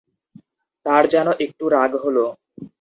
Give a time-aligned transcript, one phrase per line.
[0.85, 2.25] তাঁর যেনো একটু রাগ হলো।